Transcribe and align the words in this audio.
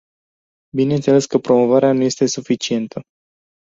Bineînțeles 0.75 1.25
că 1.25 1.37
promovarea 1.37 1.91
nu 1.91 2.03
este 2.03 2.25
suficientă. 2.25 3.01